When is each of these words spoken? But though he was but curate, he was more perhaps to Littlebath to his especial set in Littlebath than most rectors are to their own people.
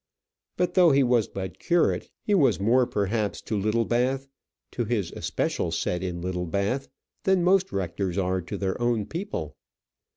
But 0.57 0.73
though 0.73 0.89
he 0.89 1.03
was 1.03 1.27
but 1.27 1.59
curate, 1.59 2.09
he 2.23 2.33
was 2.33 2.59
more 2.59 2.87
perhaps 2.87 3.39
to 3.43 3.55
Littlebath 3.55 4.27
to 4.71 4.83
his 4.83 5.11
especial 5.11 5.69
set 5.71 6.01
in 6.01 6.23
Littlebath 6.23 6.87
than 7.21 7.43
most 7.43 7.71
rectors 7.71 8.17
are 8.17 8.41
to 8.41 8.57
their 8.57 8.81
own 8.81 9.05
people. 9.05 9.55